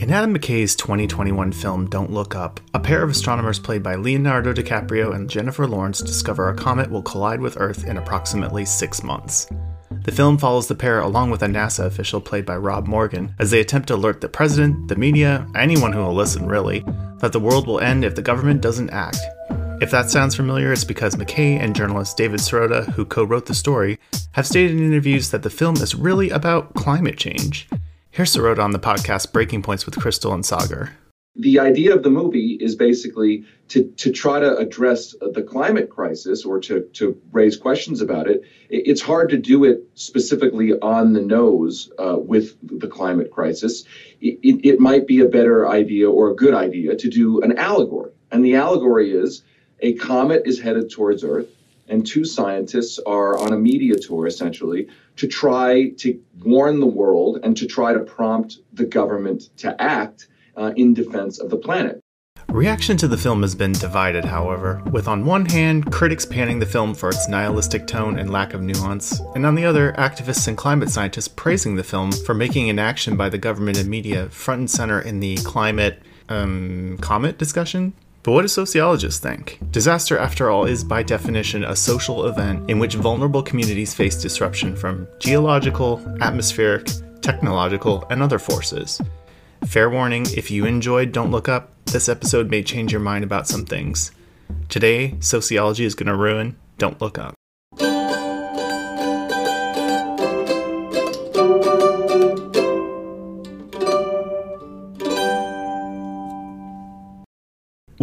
[0.00, 4.52] In Adam McKay's 2021 film Don't Look Up, a pair of astronomers played by Leonardo
[4.52, 9.46] DiCaprio and Jennifer Lawrence discover a comet will collide with Earth in approximately six months.
[10.02, 13.52] The film follows the pair along with a NASA official played by Rob Morgan as
[13.52, 16.80] they attempt to alert the president, the media, anyone who will listen really,
[17.20, 19.18] that the world will end if the government doesn't act.
[19.80, 23.54] If that sounds familiar, it's because McKay and journalist David Sirota, who co wrote the
[23.54, 24.00] story,
[24.32, 27.68] have stated in interviews that the film is really about climate change.
[28.14, 30.90] Here's Sirota on the podcast Breaking Points with Krystal and Saagar.
[31.34, 36.44] The idea of the movie is basically to, to try to address the climate crisis
[36.44, 38.42] or to, to raise questions about it.
[38.70, 43.82] It's hard to do it specifically on the nose uh, with the climate crisis.
[44.20, 48.12] It, it might be a better idea or a good idea to do an allegory.
[48.30, 49.42] And the allegory is
[49.80, 51.48] a comet is headed towards Earth,
[51.88, 57.40] and two scientists are on a media tour essentially to try to warn the world
[57.42, 62.00] and to try to prompt the government to act uh, in defense of the planet.
[62.48, 66.66] Reaction to the film has been divided, however, with on one hand critics panning the
[66.66, 70.56] film for its nihilistic tone and lack of nuance, and on the other, activists and
[70.56, 74.70] climate scientists praising the film for making inaction by the government and media front and
[74.70, 77.92] center in the climate um, comet discussion.
[78.24, 79.58] But what do sociologists think?
[79.70, 84.74] Disaster, after all, is by definition a social event in which vulnerable communities face disruption
[84.74, 86.88] from geological, atmospheric,
[87.20, 88.98] technological, and other forces.
[89.66, 93.46] Fair warning if you enjoyed Don't Look Up, this episode may change your mind about
[93.46, 94.10] some things.
[94.70, 97.34] Today, sociology is going to ruin Don't Look Up.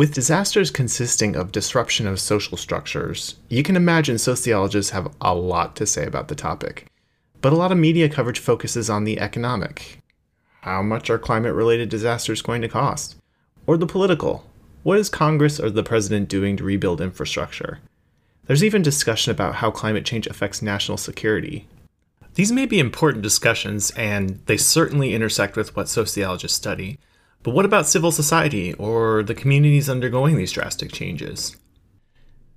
[0.02, 5.75] With disasters consisting of disruption of social structures, you can imagine sociologists have a lot
[5.75, 6.88] to say about the topic.
[7.39, 9.99] But a lot of media coverage focuses on the economic.
[10.61, 13.16] How much are climate related disasters going to cost?
[13.67, 14.43] Or the political.
[14.81, 17.77] What is Congress or the president doing to rebuild infrastructure?
[18.47, 21.67] There's even discussion about how climate change affects national security.
[22.33, 26.97] These may be important discussions, and they certainly intersect with what sociologists study.
[27.43, 31.55] But what about civil society or the communities undergoing these drastic changes?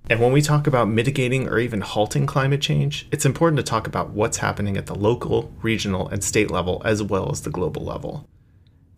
[0.07, 3.87] And when we talk about mitigating or even halting climate change, it's important to talk
[3.87, 7.83] about what's happening at the local, regional, and state level as well as the global
[7.83, 8.27] level.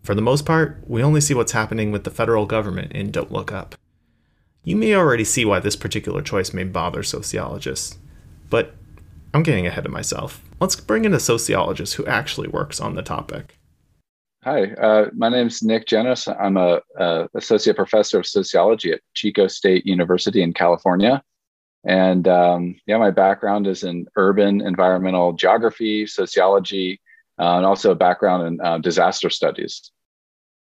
[0.02, 3.32] For the most part, we only see what's happening with the federal government in Don't
[3.32, 3.74] Look Up.
[4.64, 7.96] You may already see why this particular choice may bother sociologists,
[8.50, 8.74] but
[9.32, 10.42] I'm getting ahead of myself.
[10.60, 13.57] Let's bring in a sociologist who actually works on the topic.
[14.50, 16.26] Hi, uh, my name is Nick Janos.
[16.26, 21.22] I'm a, a, associate professor of sociology at Chico State University in California,
[21.84, 26.98] and um, yeah, my background is in urban environmental geography, sociology,
[27.38, 29.92] uh, and also a background in uh, disaster studies.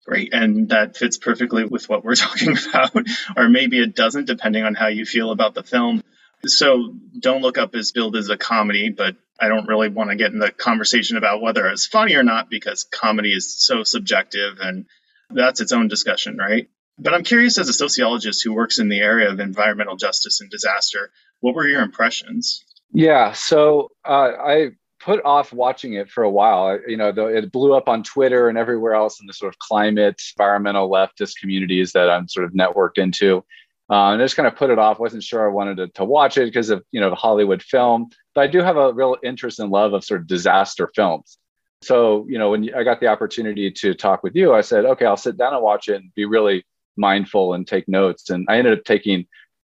[0.04, 3.06] Great, and that fits perfectly with what we're talking about,
[3.36, 6.02] or maybe it doesn't, depending on how you feel about the film.
[6.46, 10.16] So, Don't Look Up is billed as a comedy, but I don't really want to
[10.16, 14.58] get in the conversation about whether it's funny or not because comedy is so subjective
[14.60, 14.86] and
[15.30, 16.68] that's its own discussion, right?
[16.98, 20.50] But I'm curious, as a sociologist who works in the area of environmental justice and
[20.50, 22.64] disaster, what were your impressions?
[22.92, 24.70] Yeah, so uh, I
[25.00, 26.78] put off watching it for a while.
[26.86, 30.20] You know, it blew up on Twitter and everywhere else in the sort of climate,
[30.36, 33.44] environmental leftist communities that I'm sort of networked into.
[33.90, 35.00] Uh, and I just kind of put it off.
[35.00, 38.10] wasn't sure I wanted to, to watch it because of you know the Hollywood film,
[38.34, 41.38] but I do have a real interest and love of sort of disaster films.
[41.82, 45.06] So you know when I got the opportunity to talk with you, I said, okay,
[45.06, 46.64] I'll sit down and watch it and be really
[46.96, 48.30] mindful and take notes.
[48.30, 49.26] And I ended up taking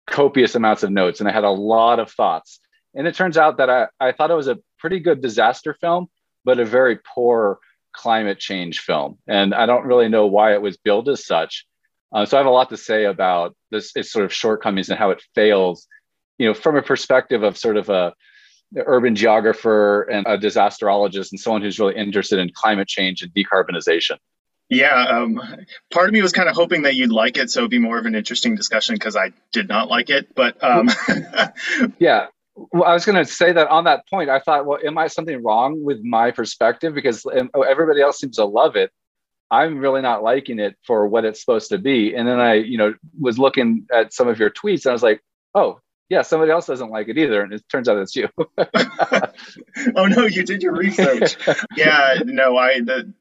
[0.07, 2.59] copious amounts of notes, and I had a lot of thoughts.
[2.93, 6.07] And it turns out that I, I thought it was a pretty good disaster film,
[6.45, 7.59] but a very poor
[7.91, 9.17] climate change film.
[9.27, 11.65] And I don't really know why it was billed as such.
[12.13, 14.97] Uh, so I have a lot to say about this, its sort of shortcomings and
[14.97, 15.87] how it fails,
[16.37, 18.13] you know, from a perspective of sort of a
[18.75, 24.17] urban geographer and a disasterologist and someone who's really interested in climate change and decarbonization.
[24.69, 25.39] Yeah, um,
[25.91, 27.99] part of me was kind of hoping that you'd like it, so it'd be more
[27.99, 30.33] of an interesting discussion because I did not like it.
[30.33, 30.89] But um...
[31.99, 34.97] yeah, well, I was going to say that on that point, I thought, well, am
[34.97, 36.95] I something wrong with my perspective?
[36.95, 38.91] Because um, everybody else seems to love it.
[39.51, 42.15] I'm really not liking it for what it's supposed to be.
[42.15, 45.03] And then I, you know, was looking at some of your tweets and I was
[45.03, 45.21] like,
[45.53, 47.41] oh, yeah, somebody else doesn't like it either.
[47.41, 48.29] And it turns out it's you.
[49.95, 51.37] oh, no, you did your research.
[51.75, 53.13] yeah, no, I the,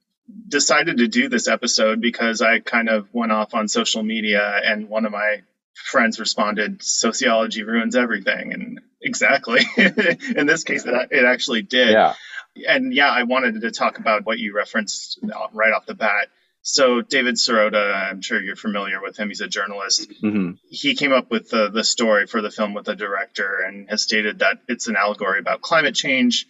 [0.49, 4.89] decided to do this episode because I kind of went off on social media and
[4.89, 5.43] one of my
[5.75, 8.53] friends responded, sociology ruins everything.
[8.53, 9.61] And exactly.
[9.77, 11.91] In this case, it, it actually did.
[11.91, 12.15] Yeah
[12.57, 15.19] and yeah, I wanted to talk about what you referenced
[15.53, 16.29] right off the bat.
[16.63, 19.29] So David Sirota, I'm sure you're familiar with him.
[19.29, 20.11] He's a journalist.
[20.23, 20.53] Mm-hmm.
[20.71, 24.03] He came up with the, the story for the film with the director and has
[24.03, 26.47] stated that it's an allegory about climate change.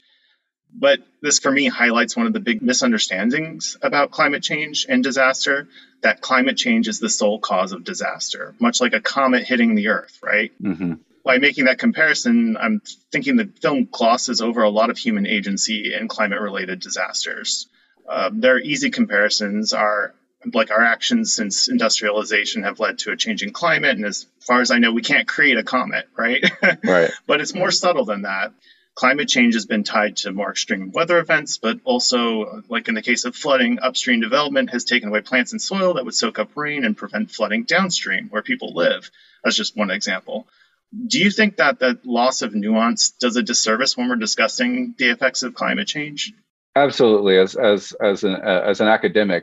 [0.73, 5.69] But this, for me, highlights one of the big misunderstandings about climate change and disaster
[6.03, 9.89] that climate change is the sole cause of disaster, much like a comet hitting the
[9.89, 10.53] Earth, right?
[10.63, 10.95] Mm-hmm.
[11.25, 15.95] By making that comparison, I'm thinking the film glosses over a lot of human agency
[15.95, 17.67] in climate related disasters.
[18.07, 20.15] Uh, their easy comparisons are
[20.53, 23.97] like our actions since industrialization have led to a changing climate.
[23.97, 26.45] And as far as I know, we can't create a comet, right?
[26.85, 27.11] Right.
[27.27, 28.53] but it's more subtle than that.
[28.95, 33.03] Climate change has been tied to more extreme weather events, but also, like in the
[33.03, 36.51] case of flooding, upstream development has taken away plants and soil that would soak up
[36.57, 39.11] rain and prevent flooding downstream where people live.
[39.43, 40.47] That's just one example.
[41.07, 45.11] Do you think that the loss of nuance does a disservice when we're discussing the
[45.11, 46.33] effects of climate change?
[46.77, 47.39] Absolutely.
[47.39, 49.43] As as as an uh, as an academic,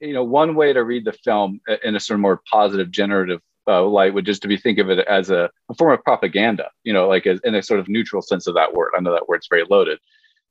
[0.00, 3.40] you know, one way to read the film in a sort of more positive, generative
[3.66, 6.70] uh, light would just to be think of it as a, a form of propaganda.
[6.82, 8.92] You know, like as, in a sort of neutral sense of that word.
[8.96, 9.98] I know that word's very loaded,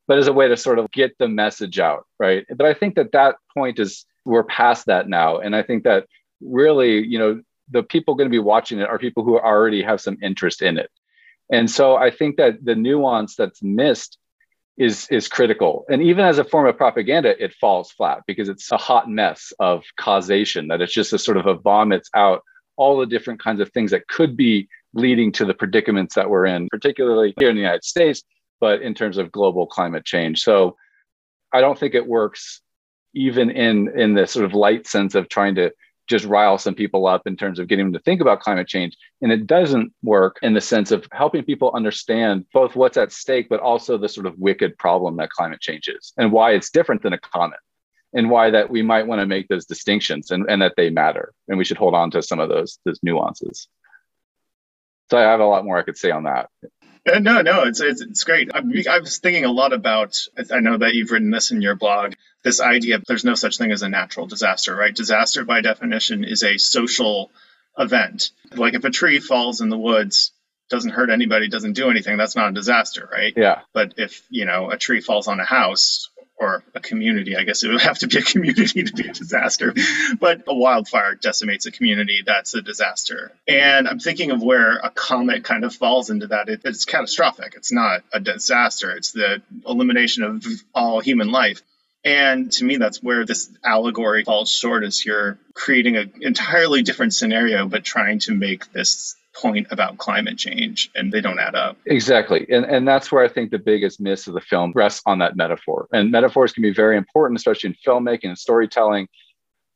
[0.08, 2.46] but as a way to sort of get the message out, right?
[2.56, 6.08] But I think that that point is we're past that now, and I think that
[6.42, 10.02] really, you know, the people going to be watching it are people who already have
[10.02, 10.90] some interest in it.
[11.52, 14.18] And so I think that the nuance that's missed
[14.76, 18.72] is is critical and even as a form of propaganda it falls flat because it's
[18.72, 22.42] a hot mess of causation that it's just a sort of a vomits out
[22.76, 26.48] all the different kinds of things that could be leading to the predicaments that we're
[26.48, 28.24] in particularly here in the united states
[28.60, 30.76] but in terms of global climate change so
[31.54, 32.60] i don't think it works
[33.14, 35.72] even in in the sort of light sense of trying to
[36.08, 38.98] just rile some people up in terms of getting them to think about climate change.
[39.22, 43.48] And it doesn't work in the sense of helping people understand both what's at stake,
[43.50, 47.04] but also the sort of wicked problem that climate change is and why it's different
[47.04, 47.60] than a comet
[48.14, 51.34] and why that we might want to make those distinctions and, and that they matter.
[51.48, 53.68] And we should hold on to some of those, those nuances.
[55.10, 56.50] So I have a lot more I could say on that.
[57.06, 58.50] Uh, no, no, it's it's, it's great.
[58.54, 60.18] I, I, was thinking a lot about.
[60.52, 62.14] I know that you've written this in your blog.
[62.44, 64.96] This idea of there's no such thing as a natural disaster, right?
[64.96, 67.30] Disaster, by definition, is a social
[67.78, 68.32] event.
[68.56, 70.32] Like if a tree falls in the woods,
[70.70, 73.34] doesn't hurt anybody, doesn't do anything, that's not a disaster, right?
[73.36, 73.62] Yeah.
[73.74, 77.36] But if you know a tree falls on a house or a community.
[77.36, 79.74] I guess it would have to be a community to be a disaster.
[80.20, 83.32] But a wildfire decimates a community, that's a disaster.
[83.48, 86.50] And I'm thinking of where a comet kind of falls into that.
[86.50, 87.54] It, it's catastrophic.
[87.56, 91.62] It's not a disaster, it's the elimination of all human life.
[92.06, 97.14] And to me, that's where this allegory falls short is you're creating an entirely different
[97.14, 101.78] scenario, but trying to make this point about climate change and they don't add up.
[101.86, 102.46] Exactly.
[102.50, 105.36] And, and that's where I think the biggest miss of the film rests on that
[105.36, 105.88] metaphor.
[105.92, 109.08] And metaphors can be very important, especially in filmmaking and storytelling.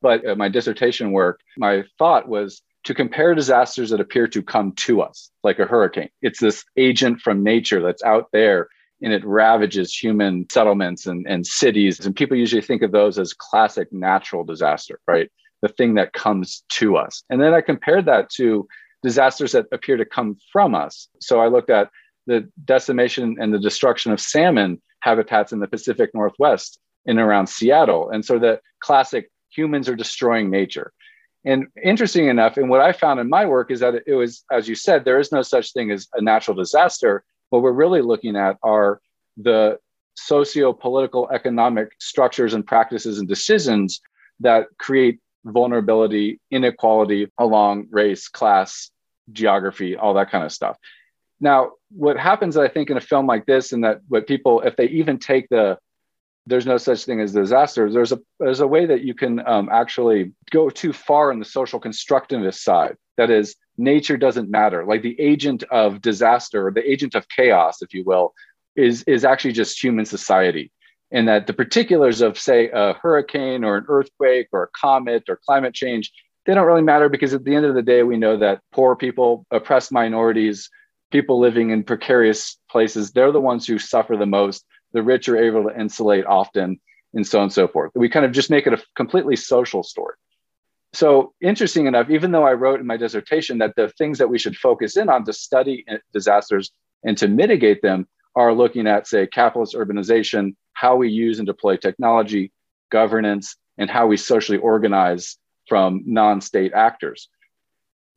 [0.01, 5.01] But my dissertation work, my thought was to compare disasters that appear to come to
[5.01, 6.09] us, like a hurricane.
[6.21, 8.69] It's this agent from nature that's out there
[9.01, 12.05] and it ravages human settlements and, and cities.
[12.05, 15.29] And people usually think of those as classic natural disaster, right?
[15.61, 17.23] The thing that comes to us.
[17.29, 18.67] And then I compared that to
[19.03, 21.07] disasters that appear to come from us.
[21.19, 21.89] So I looked at
[22.25, 28.09] the decimation and the destruction of salmon habitats in the Pacific Northwest in around Seattle.
[28.09, 30.91] And so the classic humans are destroying nature.
[31.45, 34.67] And interesting enough, and what I found in my work is that it was, as
[34.67, 37.23] you said, there is no such thing as a natural disaster.
[37.49, 38.99] What we're really looking at are
[39.37, 39.79] the
[40.15, 44.01] socio political, economic structures and practices and decisions
[44.41, 48.91] that create vulnerability, inequality along race, class,
[49.31, 50.77] geography, all that kind of stuff.
[51.39, 54.75] Now, what happens, I think, in a film like this, and that what people, if
[54.75, 55.77] they even take the
[56.47, 57.91] there's no such thing as disaster.
[57.91, 61.45] There's a there's a way that you can um, actually go too far on the
[61.45, 62.95] social constructivist side.
[63.17, 64.85] That is, nature doesn't matter.
[64.85, 68.33] Like the agent of disaster, or the agent of chaos, if you will,
[68.77, 70.71] is is actually just human society
[71.11, 75.39] and that the particulars of, say, a hurricane or an earthquake or a comet or
[75.45, 76.11] climate change,
[76.47, 78.95] they don't really matter because at the end of the day, we know that poor
[78.95, 80.69] people, oppressed minorities,
[81.11, 84.65] people living in precarious places, they're the ones who suffer the most.
[84.93, 86.79] The rich are able to insulate often,
[87.13, 87.91] and so on and so forth.
[87.95, 90.15] We kind of just make it a completely social story.
[90.93, 94.39] So, interesting enough, even though I wrote in my dissertation that the things that we
[94.39, 96.71] should focus in on to study disasters
[97.03, 101.75] and to mitigate them are looking at, say, capitalist urbanization, how we use and deploy
[101.75, 102.53] technology,
[102.89, 105.37] governance, and how we socially organize
[105.67, 107.29] from non state actors.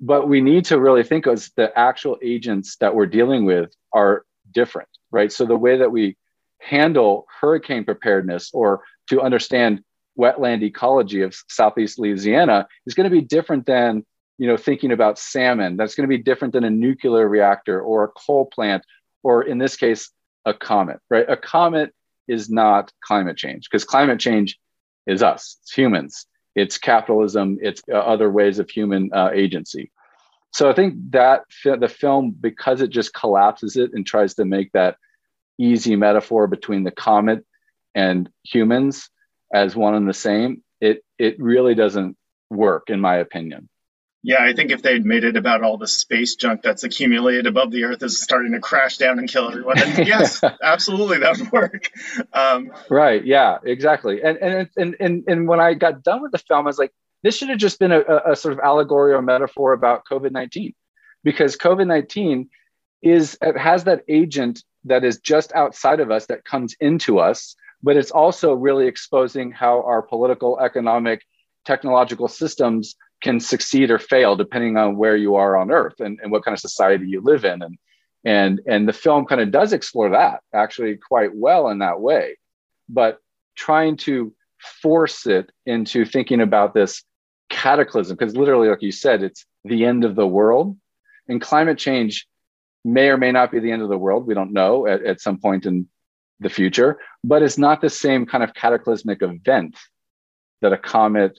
[0.01, 4.25] But we need to really think as the actual agents that we're dealing with are
[4.53, 5.31] different, right?
[5.31, 6.17] So the way that we
[6.59, 9.83] handle hurricane preparedness or to understand
[10.19, 14.05] wetland ecology of southeast Louisiana is going to be different than
[14.39, 15.77] you know thinking about salmon.
[15.77, 18.85] That's going to be different than a nuclear reactor or a coal plant,
[19.23, 20.11] or in this case,
[20.45, 20.99] a comet.
[21.11, 21.29] Right?
[21.29, 21.95] A comet
[22.29, 24.59] is not climate change because climate change
[25.07, 29.91] is us, it's humans, it's capitalism, it's uh, other ways of human uh, agency.
[30.53, 34.73] So I think that the film, because it just collapses it and tries to make
[34.73, 34.97] that
[35.59, 37.45] easy metaphor between the comet
[37.95, 39.11] and humans
[39.53, 42.17] as one and the same, it it really doesn't
[42.51, 43.69] work, in my opinion.
[44.23, 47.71] Yeah, I think if they'd made it about all the space junk that's accumulated above
[47.71, 51.51] the Earth is starting to crash down and kill everyone, then yes, absolutely, that would
[51.51, 51.91] work.
[52.33, 53.25] Um, right?
[53.25, 54.23] Yeah, exactly.
[54.23, 56.93] And, and and and and when I got done with the film, I was like,
[57.23, 60.75] this should have just been a, a sort of allegory or metaphor about COVID nineteen,
[61.25, 62.51] because COVID nineteen
[63.03, 67.57] is it has that agent that is just outside of us that comes into us
[67.83, 71.23] but it's also really exposing how our political, economic,
[71.65, 76.33] technological systems can succeed or fail depending on where you are on earth and, and
[76.33, 77.63] what kind of society you live in.
[77.63, 77.79] And
[78.25, 82.37] and and the film kind of does explore that actually quite well in that way.
[82.89, 83.19] But
[83.57, 84.35] trying to
[84.83, 87.03] force it into thinking about this
[87.49, 90.77] cataclysm because literally like you said it's the end of the world.
[91.29, 92.27] And climate change
[92.85, 94.27] may or may not be the end of the world.
[94.27, 95.89] We don't know at, at some point in
[96.41, 99.77] the future, but it's not the same kind of cataclysmic event
[100.63, 101.39] that a comet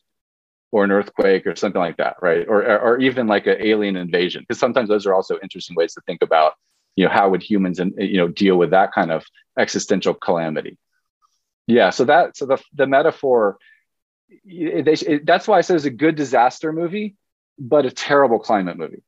[0.72, 2.48] or an earthquake or something like that, right?
[2.48, 6.02] Or, or even like an alien invasion, because sometimes those are also interesting ways to
[6.02, 6.54] think about,
[6.96, 9.26] you know, how would humans, you know, deal with that kind of
[9.58, 10.78] existential calamity?
[11.68, 13.58] Yeah, so that so the the metaphor,
[14.46, 17.16] they, it, that's why I said it's a good disaster movie,
[17.60, 19.04] but a terrible climate movie.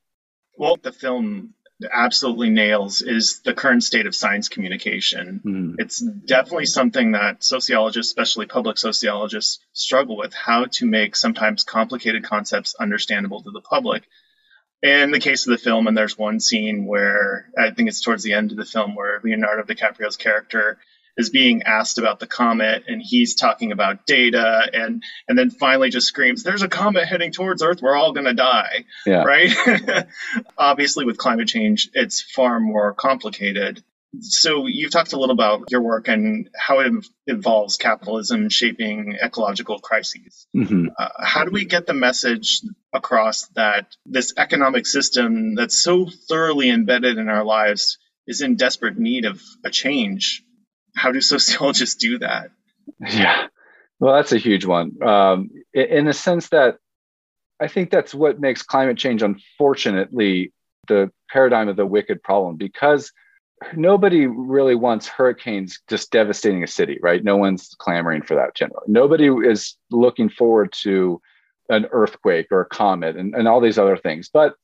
[0.55, 1.55] Well, the film
[1.91, 5.41] absolutely nails is the current state of science communication.
[5.45, 5.75] Mm.
[5.77, 12.23] It's definitely something that sociologists, especially public sociologists, struggle with how to make sometimes complicated
[12.23, 14.03] concepts understandable to the public.
[14.81, 18.23] In the case of the film, and there's one scene where I think it's towards
[18.23, 20.77] the end of the film where Leonardo DiCaprio's character
[21.17, 25.89] is being asked about the comet and he's talking about data and and then finally
[25.89, 27.81] just screams there's a comet heading towards earth.
[27.81, 28.85] We're all going to die.
[29.05, 29.23] Yeah.
[29.23, 30.07] right?
[30.57, 33.83] Obviously with climate change it's far more complicated.
[34.19, 36.91] So you've talked a little about your work and how it
[37.25, 40.45] involves capitalism shaping ecological crises.
[40.55, 40.89] Mm-hmm.
[40.97, 42.61] uh, how do we get the message
[42.93, 48.97] across that this economic system that's so thoroughly embedded in our lives is in desperate
[48.97, 50.43] need of a change
[50.95, 52.51] how do sociologists do that?
[52.99, 53.47] Yeah,
[53.99, 55.01] well, that's a huge one.
[55.01, 56.77] Um, in the sense that
[57.59, 60.51] I think that's what makes climate change, unfortunately,
[60.87, 63.11] the paradigm of the wicked problem because
[63.75, 67.23] nobody really wants hurricanes just devastating a city, right?
[67.23, 68.85] No one's clamoring for that generally.
[68.87, 71.21] Nobody is looking forward to
[71.69, 74.29] an earthquake or a comet and, and all these other things.
[74.31, 74.55] But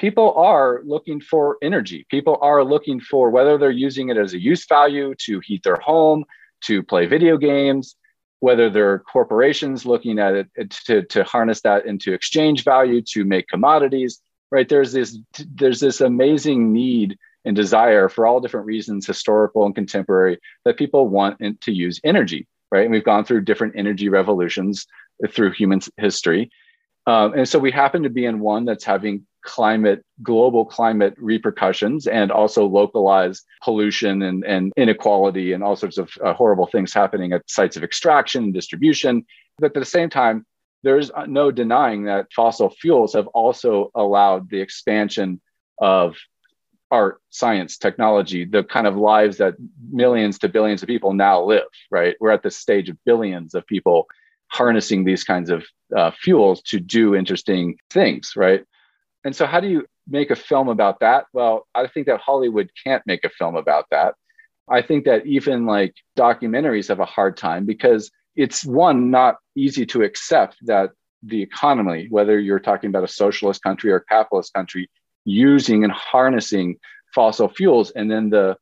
[0.00, 2.06] people are looking for energy.
[2.10, 5.76] People are looking for whether they're using it as a use value to heat their
[5.76, 6.24] home,
[6.62, 7.96] to play video games,
[8.40, 13.46] whether they're corporations looking at it to, to harness that into exchange value to make
[13.48, 14.70] commodities, right?
[14.70, 15.18] There's this,
[15.54, 21.08] there's this amazing need and desire for all different reasons, historical and contemporary, that people
[21.08, 22.84] want to use energy, right?
[22.84, 24.86] And we've gone through different energy revolutions
[25.28, 26.50] through human history.
[27.06, 32.06] Um, and so we happen to be in one that's having climate, global climate repercussions
[32.06, 37.32] and also localized pollution and, and inequality and all sorts of uh, horrible things happening
[37.32, 39.24] at sites of extraction and distribution.
[39.58, 40.46] But at the same time,
[40.82, 45.40] there's no denying that fossil fuels have also allowed the expansion
[45.78, 46.16] of
[46.90, 49.54] art, science, technology, the kind of lives that
[49.90, 52.16] millions to billions of people now live, right?
[52.20, 54.06] We're at the stage of billions of people
[54.48, 55.64] harnessing these kinds of
[55.96, 58.64] uh, fuels to do interesting things, right?
[59.24, 61.26] And so, how do you make a film about that?
[61.32, 64.14] Well, I think that Hollywood can't make a film about that.
[64.68, 69.84] I think that even like documentaries have a hard time because it's one, not easy
[69.86, 70.90] to accept that
[71.22, 74.88] the economy, whether you're talking about a socialist country or a capitalist country,
[75.24, 76.76] using and harnessing
[77.14, 78.56] fossil fuels and then the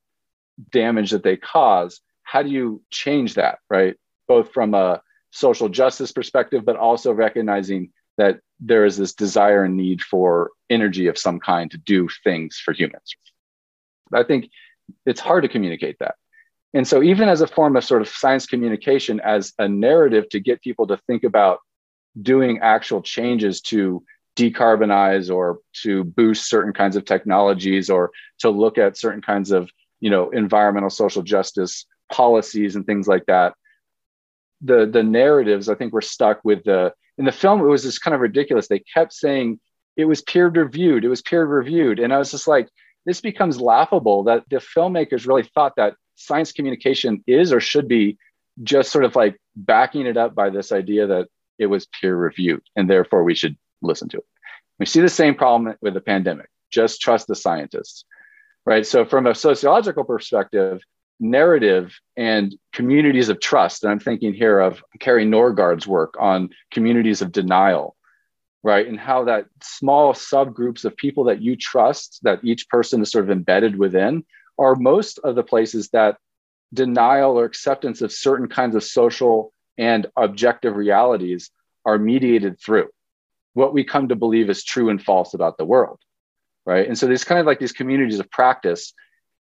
[0.73, 3.95] damage that they cause, how do you change that, right?
[4.27, 9.77] Both from a social justice perspective, but also recognizing that there is this desire and
[9.77, 13.15] need for energy of some kind to do things for humans.
[14.13, 14.51] I think
[15.07, 16.17] it's hard to communicate that.
[16.75, 20.41] And so, even as a form of sort of science communication, as a narrative to
[20.41, 21.61] get people to think about
[22.21, 24.03] doing actual changes to
[24.37, 29.71] decarbonize or to boost certain kinds of technologies or to look at certain kinds of
[30.01, 33.55] you know environmental social justice policies and things like that
[34.61, 37.61] the the narratives, I think we're stuck with the in the film.
[37.61, 38.69] It was just kind of ridiculous.
[38.69, 39.61] They kept saying
[39.97, 41.05] it was peer reviewed.
[41.05, 42.69] It was peer reviewed, and I was just like,
[43.05, 48.19] this becomes laughable that the filmmakers really thought that science communication is or should be
[48.63, 52.63] just sort of like backing it up by this idea that it was peer reviewed
[52.77, 54.25] and therefore we should listen to it.
[54.79, 56.49] We see the same problem with the pandemic.
[56.71, 58.05] Just trust the scientists,
[58.67, 58.87] right?
[58.87, 60.83] So, from a sociological perspective,
[61.21, 67.23] narrative and communities of trust, and I'm thinking here of Kari Norgaard's work on communities
[67.23, 67.97] of denial,
[68.63, 68.87] right?
[68.87, 73.25] And how that small subgroups of people that you trust, that each person is sort
[73.25, 74.25] of embedded within,
[74.59, 76.17] are most of the places that
[76.73, 81.51] denial or acceptance of certain kinds of social and objective realities
[81.85, 82.89] are mediated through
[83.55, 85.99] what we come to believe is true and false about the world
[86.67, 88.93] right and so there's kind of like these communities of practice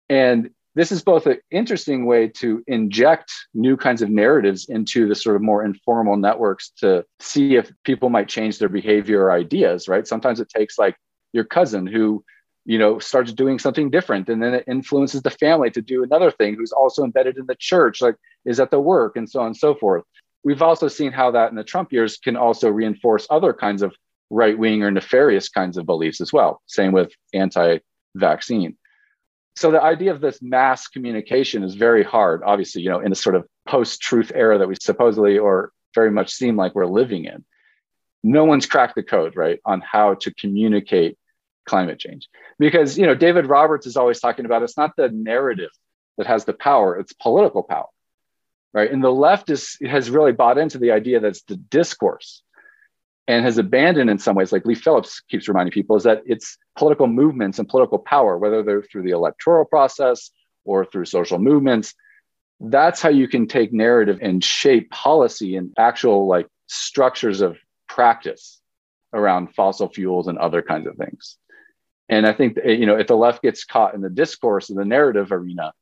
[0.09, 5.15] and this is both an interesting way to inject new kinds of narratives into the
[5.15, 9.88] sort of more informal networks to see if people might change their behavior or ideas
[9.88, 10.07] right?
[10.07, 10.96] Sometimes it takes like
[11.34, 12.24] your cousin who
[12.65, 16.29] you know starts doing something different and then it influences the family to do another
[16.29, 18.15] thing who's also embedded in the church like
[18.46, 20.03] is at the work and so on and so forth.
[20.43, 23.96] We've also seen how that in the trump years can also reinforce other kinds of
[24.29, 26.62] right-wing or nefarious kinds of beliefs as well.
[26.67, 28.77] Same with anti-vaccine
[29.57, 33.15] so the idea of this mass communication is very hard obviously you know in a
[33.15, 37.43] sort of post-truth era that we supposedly or very much seem like we're living in.
[38.23, 41.17] No one's cracked the code right on how to communicate
[41.65, 42.29] climate change.
[42.59, 45.71] Because you know david roberts is always talking about it's not the narrative
[46.17, 47.87] that has the power it's political power
[48.73, 48.91] right?
[48.91, 52.43] And the left is has really bought into the idea that it's the discourse
[53.27, 56.57] and has abandoned in some ways like leigh phillips keeps reminding people is that it's
[56.75, 60.31] political movements and political power whether they're through the electoral process
[60.65, 61.93] or through social movements
[62.60, 68.60] that's how you can take narrative and shape policy and actual like structures of practice
[69.13, 71.38] around fossil fuels and other kinds of things
[72.10, 74.78] and I think eh, you know if the left gets caught in the discourse and
[74.78, 75.73] the narrative arena,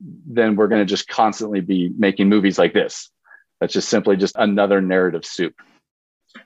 [0.00, 3.10] then we're going to just constantly be making movies like this.
[3.60, 5.54] That's just simply just another narrative soup.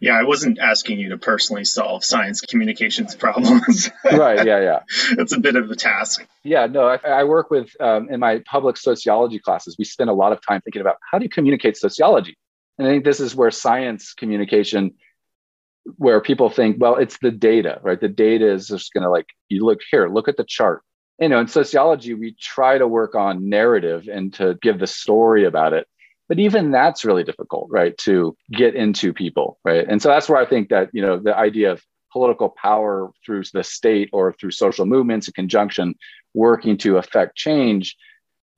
[0.01, 3.91] Yeah, I wasn't asking you to personally solve science communications problems.
[4.05, 4.47] right.
[4.47, 4.61] Yeah.
[4.61, 4.81] Yeah.
[5.13, 6.27] It's a bit of a task.
[6.45, 6.67] Yeah.
[6.67, 9.77] No, I, I work with um, in my public sociology classes.
[9.79, 12.37] We spend a lot of time thinking about how do you communicate sociology,
[12.79, 14.95] and I think this is where science communication
[15.97, 18.01] where people think, well, it's the data, right?
[18.01, 20.83] The data is just going to like, you look here, look at the chart.
[21.19, 25.45] You know, in sociology, we try to work on narrative and to give the story
[25.45, 25.87] about it.
[26.29, 27.97] But even that's really difficult, right?
[27.99, 29.87] To get into people, right?
[29.89, 33.45] And so that's where I think that, you know, the idea of political power through
[33.53, 35.95] the state or through social movements in conjunction
[36.35, 37.97] working to affect change,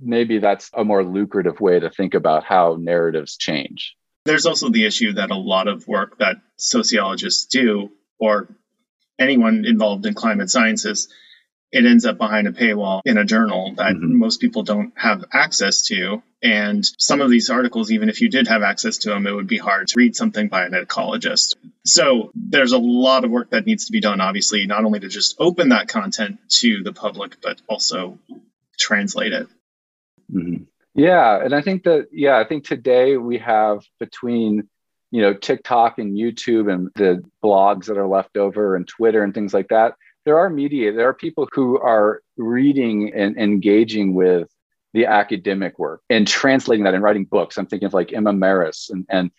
[0.00, 3.94] maybe that's a more lucrative way to think about how narratives change.
[4.24, 8.48] There's also the issue that a lot of work that sociologists do, or
[9.18, 11.09] anyone involved in climate sciences,
[11.72, 14.18] it ends up behind a paywall in a journal that mm-hmm.
[14.18, 16.22] most people don't have access to.
[16.42, 19.46] And some of these articles, even if you did have access to them, it would
[19.46, 21.54] be hard to read something by an ecologist.
[21.85, 25.09] So there's a lot of work that needs to be done, obviously, not only to
[25.09, 28.18] just open that content to the public, but also
[28.78, 29.48] translate it.
[30.33, 30.64] Mm-hmm.
[30.94, 34.68] Yeah, and I think that yeah, I think today we have between
[35.11, 39.33] you know TikTok and YouTube and the blogs that are left over and Twitter and
[39.33, 39.94] things like that.
[40.24, 44.48] There are media, there are people who are reading and engaging with
[44.92, 47.56] the academic work and translating that and writing books.
[47.56, 49.30] I'm thinking of like Emma Marris and, and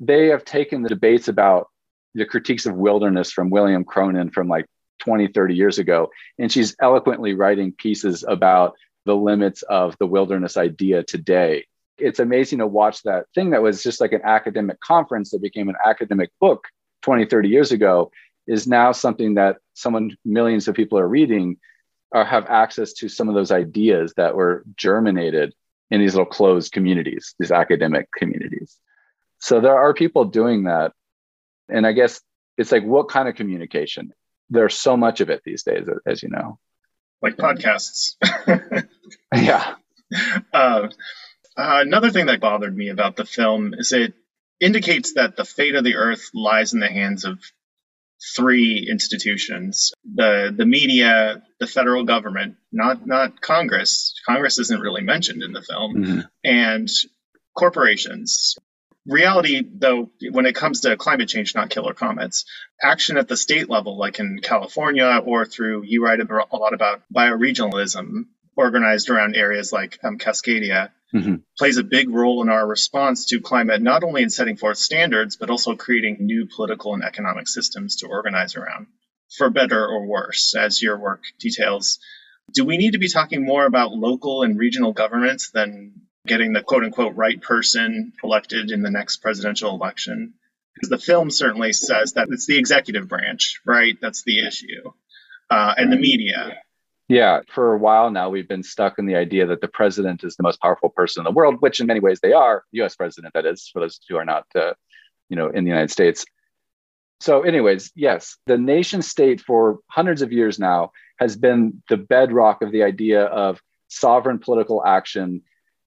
[0.00, 1.68] they have taken the debates about
[2.14, 4.66] the critiques of wilderness from William Cronon from like
[5.00, 6.10] 20, 30 years ago.
[6.38, 11.66] And she's eloquently writing pieces about the limits of the wilderness idea today.
[11.98, 15.68] It's amazing to watch that thing that was just like an academic conference that became
[15.68, 16.66] an academic book
[17.02, 18.10] 20, 30 years ago
[18.46, 21.56] is now something that someone, millions of people are reading
[22.10, 25.54] or have access to some of those ideas that were germinated
[25.90, 28.78] in these little closed communities, these academic communities.
[29.38, 30.92] So there are people doing that.
[31.68, 32.20] And I guess
[32.58, 34.12] it's like, what kind of communication?
[34.50, 36.58] There's so much of it these days, as you know
[37.22, 38.16] like podcasts.
[39.34, 39.74] yeah.
[40.52, 40.88] Uh, uh,
[41.56, 44.14] another thing that bothered me about the film is it
[44.60, 47.38] indicates that the fate of the earth lies in the hands of
[48.36, 54.14] three institutions the the media the federal government not not congress.
[54.26, 55.94] Congress isn't really mentioned in the film.
[55.96, 56.20] Mm-hmm.
[56.44, 56.88] and
[57.56, 58.56] corporations.
[59.04, 62.44] Reality, though, when it comes to climate change, not killer comets
[62.80, 67.02] action at the state level, like in California or through, you write a lot about
[67.14, 71.36] bioregionalism, organized around areas like um, Cascadia, mm-hmm.
[71.58, 75.36] plays a big role in our response to climate, not only in setting forth standards,
[75.36, 78.86] but also creating new political and economic systems to organize around,
[79.36, 81.98] for better or worse, as your work details.
[82.52, 85.92] Do we need to be talking more about local and regional governments than
[86.26, 90.34] getting the quote unquote right person elected in the next presidential election?
[90.74, 93.96] Because the film certainly says that it's the executive branch, right?
[94.00, 94.92] That's the issue.
[95.50, 96.58] Uh, and the media.
[97.12, 100.34] Yeah, for a while now, we've been stuck in the idea that the president is
[100.34, 103.34] the most powerful person in the world, which in many ways they are, US president,
[103.34, 104.72] that is, for those who are not, uh,
[105.28, 106.24] you know, in the United States.
[107.20, 112.62] So, anyways, yes, the nation state for hundreds of years now has been the bedrock
[112.62, 115.42] of the idea of sovereign political action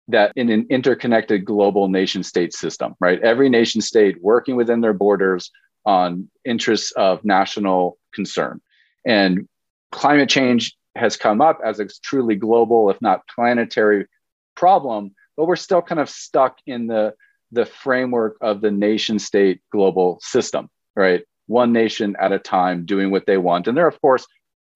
[0.10, 3.20] that in an interconnected global nation state system, right?
[3.24, 5.50] Every nation state working within their borders
[5.88, 8.62] on interests of national concern.
[9.04, 9.48] And
[9.92, 14.08] climate change has come up as a truly global, if not planetary
[14.56, 17.14] problem, but we're still kind of stuck in the,
[17.52, 21.24] the framework of the nation state global system, right?
[21.48, 23.68] One nation at a time doing what they want.
[23.68, 24.26] And there, of course,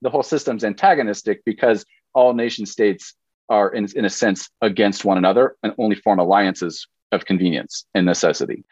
[0.01, 3.15] the whole system's antagonistic because all nation states
[3.49, 8.05] are in, in a sense against one another and only form alliances of convenience and
[8.05, 8.63] necessity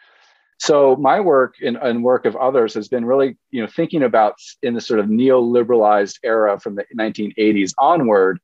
[0.59, 4.35] so my work and, and, work of others has been really you know thinking about
[4.61, 8.39] in the sort of neoliberalized era from the 1980s onward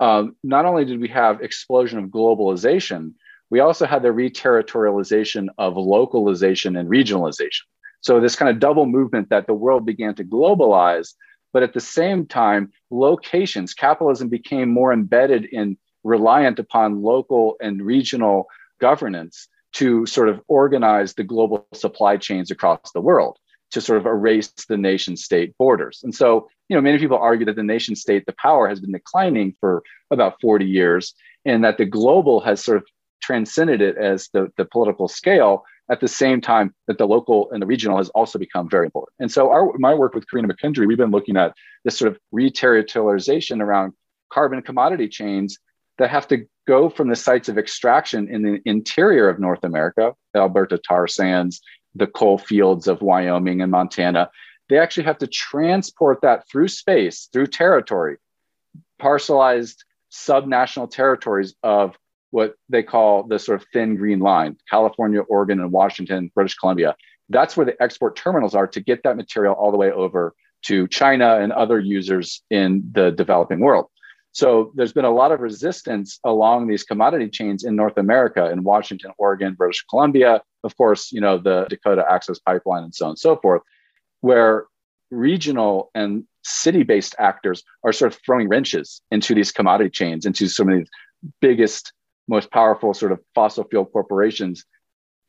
[0.00, 3.12] um, not only did we have explosion of globalization
[3.50, 7.62] we also had the reterritorialization of localization and regionalization.
[8.00, 11.14] So this kind of double movement that the world began to globalize
[11.54, 17.80] but at the same time, locations, capitalism became more embedded in reliant upon local and
[17.80, 18.48] regional
[18.80, 23.38] governance to sort of organize the global supply chains across the world
[23.72, 26.00] to sort of erase the nation state borders.
[26.04, 28.92] And so, you know, many people argue that the nation state, the power has been
[28.92, 32.84] declining for about 40 years, and that the global has sort of
[33.20, 37.60] transcended it as the, the political scale at the same time that the local and
[37.60, 39.14] the regional has also become very important.
[39.18, 42.18] And so our my work with Corina McKendry, we've been looking at this sort of
[42.34, 43.92] reterritorialization around
[44.32, 45.58] carbon commodity chains
[45.98, 50.14] that have to go from the sites of extraction in the interior of North America,
[50.34, 51.60] Alberta tar sands,
[51.94, 54.30] the coal fields of Wyoming and Montana.
[54.68, 58.16] They actually have to transport that through space, through territory,
[59.00, 61.96] parcelized subnational territories of
[62.30, 66.96] what they call the sort of thin green line California, Oregon, and Washington, British Columbia.
[67.28, 70.34] That's where the export terminals are to get that material all the way over
[70.66, 73.86] to China and other users in the developing world.
[74.34, 78.64] So there's been a lot of resistance along these commodity chains in North America, in
[78.64, 83.10] Washington, Oregon, British Columbia, of course, you know, the Dakota Access Pipeline and so on
[83.10, 83.62] and so forth,
[84.22, 84.66] where
[85.12, 90.68] regional and city-based actors are sort of throwing wrenches into these commodity chains, into some
[90.68, 90.88] of these
[91.40, 91.92] biggest
[92.26, 94.64] most powerful sort of fossil fuel corporations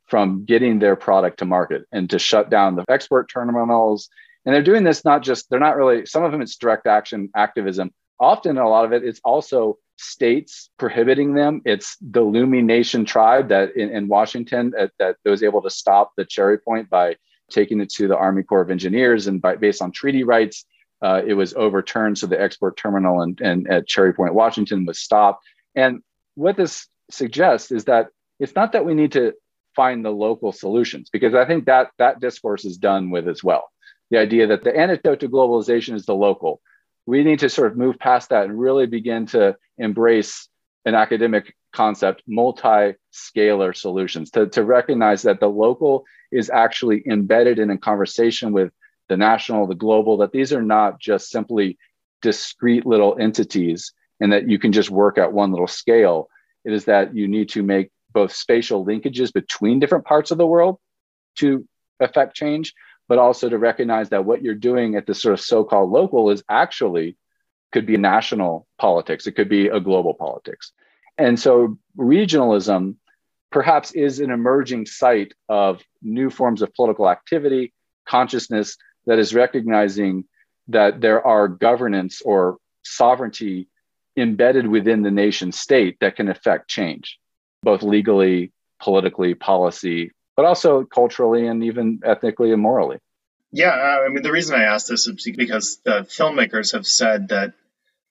[0.06, 4.08] from getting their product to market and to shut down the export terminals.
[4.44, 7.30] And they're doing this not just, they're not really, some of them it's direct action
[7.36, 7.92] activism.
[8.18, 11.62] Often, a lot of it, it's also states prohibiting them.
[11.64, 16.12] It's the Lummi Nation tribe that in, in Washington that, that, was able to stop
[16.16, 17.16] the Cherry Point by
[17.50, 19.26] taking it to the Army Corps of Engineers.
[19.26, 20.64] And by, based on treaty rights,
[21.02, 22.18] uh, it was overturned.
[22.18, 25.44] So the export terminal and, and at Cherry Point, Washington was stopped.
[25.74, 26.02] And
[26.34, 29.32] what this suggests is that it's not that we need to
[29.74, 33.70] find the local solutions because I think that that discourse is done with as well.
[34.10, 36.60] The idea that the antidote to globalization is the local.
[37.06, 40.48] We need to sort of move past that and really begin to embrace
[40.84, 47.70] an academic concept, multi-scalar solutions, to, to recognize that the local is actually embedded in
[47.70, 48.72] a conversation with
[49.08, 51.78] the national, the global, that these are not just simply
[52.22, 56.28] discrete little entities and that you can just work at one little scale.
[56.64, 60.46] It is that you need to make both spatial linkages between different parts of the
[60.46, 60.78] world
[61.38, 61.68] to
[62.00, 62.72] affect change,
[63.08, 66.42] but also to recognize that what you're doing at the sort of so-called local is
[66.48, 67.16] actually
[67.72, 69.26] could be national politics.
[69.26, 70.72] It could be a global politics.
[71.18, 72.96] And so regionalism
[73.50, 77.72] perhaps is an emerging site of new forms of political activity,
[78.06, 80.24] consciousness that is recognizing
[80.68, 83.68] that there are governance or sovereignty
[84.16, 87.18] embedded within the nation state that can affect change,
[87.62, 92.98] both legally, politically, policy, but also culturally and even ethnically and morally.
[93.52, 97.54] Yeah, I mean, the reason I asked this is because the filmmakers have said that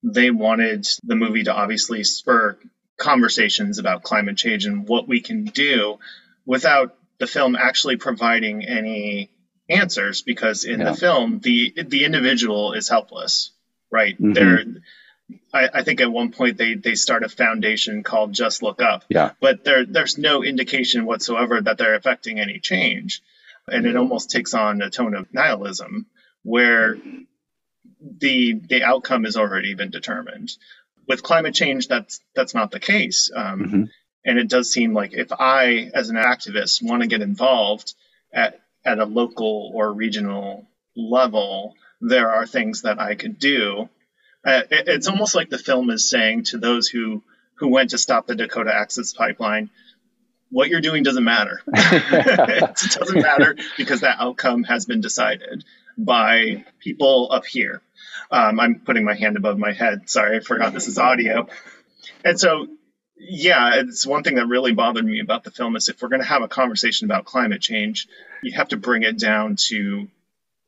[0.02, 2.58] they wanted the movie to obviously spur
[2.98, 6.00] conversations about climate change and what we can do
[6.46, 9.32] without the film actually providing any
[9.70, 10.92] answers because in yeah.
[10.92, 13.52] the film the the individual is helpless
[13.92, 14.34] right mm-hmm.
[14.34, 14.64] they're
[15.54, 19.04] I, I, think at one point they they start a foundation called Just Look Up.
[19.10, 19.32] Yeah.
[19.40, 23.22] But there there's no indication whatsoever that they're affecting any change.
[23.68, 26.06] And it almost takes on a tone of nihilism
[26.44, 26.98] where
[28.00, 30.52] the the outcome has already been determined.
[31.08, 33.32] With climate change, that's that's not the case.
[33.36, 33.84] Um, mm-hmm.
[34.26, 37.96] And it does seem like if I, as an activist, want to get involved
[38.32, 43.90] at at a local or regional level, there are things that I could do
[44.46, 47.24] uh, it, it's almost like the film is saying to those who
[47.56, 49.70] who went to stop the Dakota Access Pipeline,
[50.50, 51.62] what you're doing doesn't matter.
[51.68, 55.64] it doesn't matter because that outcome has been decided
[55.98, 57.82] by people up here.
[58.30, 60.10] Um, I'm putting my hand above my head.
[60.10, 61.48] Sorry, I forgot this is audio.
[62.24, 62.68] And so,
[63.18, 66.22] yeah, it's one thing that really bothered me about the film is if we're going
[66.22, 68.08] to have a conversation about climate change,
[68.44, 70.08] you have to bring it down to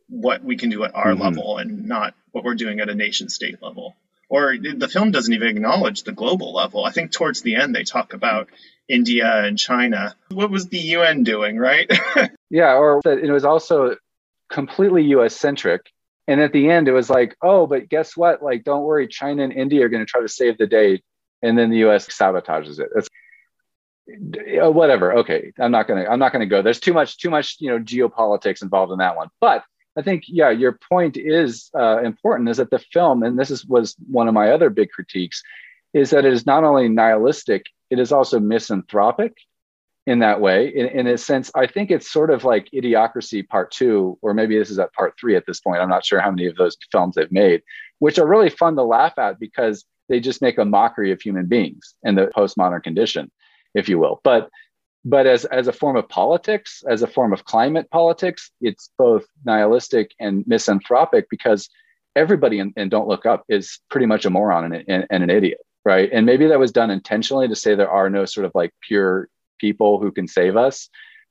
[0.09, 1.21] what we can do at our mm-hmm.
[1.21, 3.95] level and not what we're doing at a nation state level.
[4.29, 6.85] Or the film doesn't even acknowledge the global level.
[6.85, 8.49] I think towards the end they talk about
[8.87, 10.15] India and China.
[10.29, 11.91] What was the UN doing, right?
[12.49, 13.95] yeah, or it was also
[14.49, 15.81] completely US centric.
[16.27, 18.43] And at the end, it was like, oh, but guess what?
[18.43, 21.01] Like, don't worry, China and India are going to try to save the day.
[21.41, 22.89] And then the US sabotages it.
[22.95, 23.07] It's,
[24.63, 27.57] uh, whatever okay i'm not gonna i'm not gonna go there's too much too much
[27.59, 29.65] you know geopolitics involved in that one but
[29.97, 32.49] I think, yeah, your point is uh, important.
[32.49, 35.41] Is that the film, and this is, was one of my other big critiques,
[35.93, 39.33] is that it is not only nihilistic, it is also misanthropic
[40.05, 40.67] in that way.
[40.67, 44.57] In, in a sense, I think it's sort of like Idiocracy Part Two, or maybe
[44.57, 45.81] this is at Part Three at this point.
[45.81, 47.63] I'm not sure how many of those films they've made,
[47.99, 51.47] which are really fun to laugh at because they just make a mockery of human
[51.47, 53.31] beings and the postmodern condition,
[53.73, 54.21] if you will.
[54.23, 54.49] But
[55.07, 59.25] but as, as a form of politics, as a form of climate politics, it's both
[59.45, 61.69] nihilistic and misanthropic because
[62.13, 65.29] everybody in, in Don't Look Up is pretty much a moron and, and, and, an
[65.29, 66.09] idiot, right?
[66.11, 69.29] And maybe that was done intentionally to say there are no sort of like pure
[69.59, 70.89] people who can save us.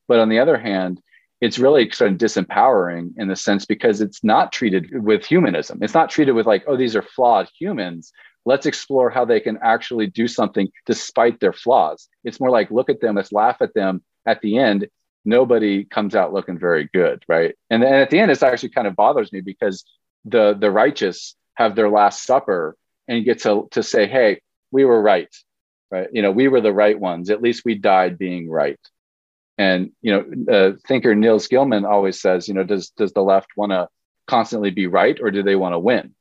[0.09, 1.03] But on the other hand,
[1.43, 5.81] it's really sort of disempowering in the sense because it's not treated with humanism.
[5.83, 8.11] It's not treated with like, oh, these are flawed humans,
[8.47, 12.09] let's explore how they can actually do something despite their flaws.
[12.25, 14.03] It's more like look at them, let's laugh at them.
[14.25, 14.89] At the end,
[15.25, 17.55] nobody comes out looking very good, right?
[17.69, 19.85] And then at the end, it's actually kind of bothers me because
[20.25, 22.77] the the righteous have their last supper
[23.09, 25.35] and get to to say, hey, we were right,
[25.91, 26.09] right?
[26.13, 27.31] You know, we were the right ones.
[27.31, 28.81] At least we died being right.
[29.59, 33.49] And you know, uh, thinker Nils Gilman always says, you know, does does the left
[33.57, 33.89] want to
[34.27, 36.16] constantly be right or do they want to win?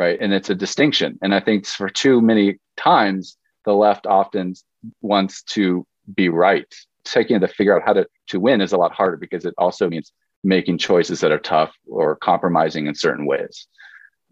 [0.00, 0.18] Right?
[0.18, 1.18] And it's a distinction.
[1.20, 3.36] And I think for too many times,
[3.66, 4.54] the left often
[5.02, 6.74] wants to be right.
[7.04, 9.90] Taking to figure out how to, to win is a lot harder because it also
[9.90, 10.10] means
[10.42, 13.66] making choices that are tough or compromising in certain ways.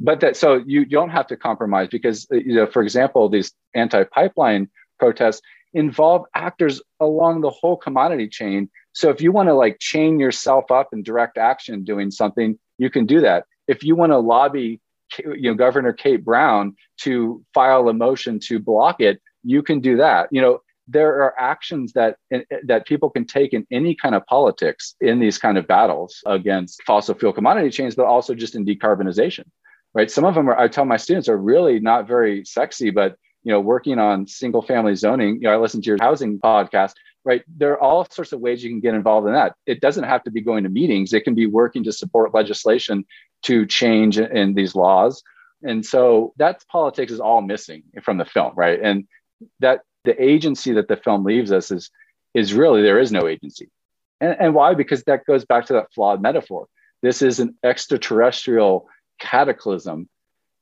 [0.00, 3.52] But that so you don't have to compromise because uh, you know, for example, these
[3.74, 5.42] anti-pipeline protests
[5.74, 8.70] involve actors along the whole commodity chain.
[8.94, 12.88] So if you want to like chain yourself up in direct action doing something, you
[12.88, 13.44] can do that.
[13.66, 14.80] If you want to lobby
[15.18, 19.96] you know Governor Kate Brown to file a motion to block it, you can do
[19.96, 20.28] that.
[20.30, 24.14] You know, there are actions that eh, eh, that people can take in any kind
[24.14, 28.54] of politics in these kind of battles against fossil fuel commodity chains, but also just
[28.54, 29.44] in decarbonization.
[29.94, 30.10] Right.
[30.10, 33.52] Some of them are, I tell my students are really not very sexy, but you
[33.52, 36.92] know, working on single family zoning, you know, I listen to your housing podcast,
[37.24, 37.42] right?
[37.56, 39.54] There are all sorts of ways you can get involved in that.
[39.66, 41.12] It doesn't have to be going to meetings.
[41.12, 43.04] It can be working to support legislation
[43.42, 45.22] to change in these laws.
[45.62, 48.80] And so that politics is all missing from the film, right?
[48.80, 49.06] And
[49.60, 51.90] that the agency that the film leaves us is
[52.34, 53.70] is really there is no agency.
[54.20, 54.74] And, and why?
[54.74, 56.66] Because that goes back to that flawed metaphor.
[57.02, 60.08] This is an extraterrestrial cataclysm.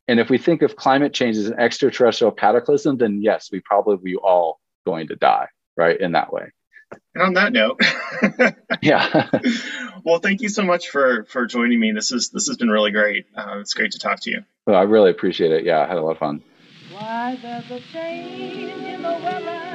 [0.09, 3.97] And if we think of climate change as an extraterrestrial cataclysm, then yes, we probably
[3.97, 6.01] we all going to die, right?
[6.01, 6.53] In that way.
[7.15, 7.81] And on that note,
[8.83, 9.31] yeah.
[10.05, 11.93] well, thank you so much for for joining me.
[11.93, 13.27] This is this has been really great.
[13.35, 14.45] Uh, it's great to talk to you.
[14.67, 15.65] Well, I really appreciate it.
[15.65, 16.43] Yeah, I had a lot of fun.
[16.93, 19.67] Why there's a change in the weather,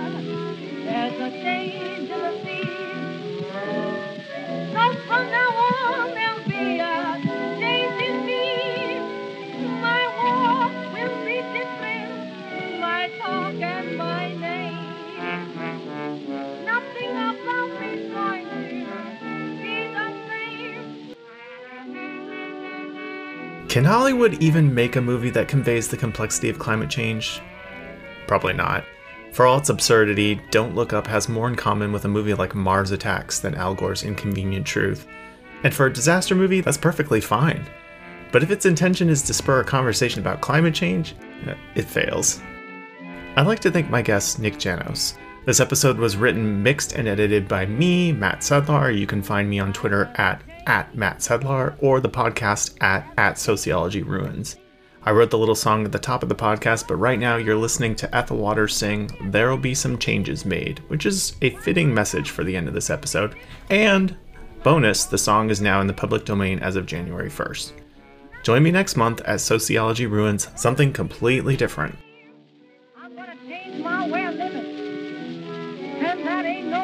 [0.86, 2.82] there's a change in the sea.
[4.74, 5.71] So from now on
[23.72, 27.42] Can Hollywood even make a movie that conveys the complexity of climate change?
[28.28, 28.84] Probably not.
[29.32, 32.54] For all its absurdity, Don't Look Up has more in common with a movie like
[32.54, 35.08] Mars Attacks than Al Gore's Inconvenient Truth.
[35.64, 37.66] And for a disaster movie, that's perfectly fine.
[38.34, 41.16] But if its intention is to spur a conversation about climate change,
[41.48, 42.42] eh, It fails.
[43.38, 45.18] I'd like to thank my guest, Nick Janos.
[45.46, 48.94] This episode was written, mixed, and edited by me, Matt Sedlar.
[48.94, 53.38] You can find me on Twitter at, at Matt Sedlar or the podcast at, at
[53.38, 54.58] Sociology Ruins.
[55.04, 57.56] I wrote the little song at the top of the podcast, but right now you're
[57.56, 62.30] listening to Ethel Waters sing There'll Be Some Changes Made, which is a fitting message
[62.30, 63.36] for the end of this episode.
[63.72, 64.16] And,
[64.62, 67.72] bonus, the song is now in the public domain as of January 1st.
[68.44, 71.98] Join me next month as Sociology Ruins something completely different.
[72.96, 74.66] I'm gonna change my way of living.
[76.06, 76.82] And that ain't no.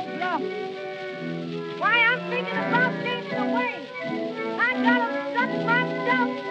[1.79, 3.06] Why I'm thinking about
[3.57, 3.87] the way.
[4.59, 6.46] I gotta suck myself